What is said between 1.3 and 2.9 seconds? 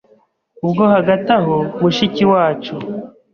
aho mushiki wacu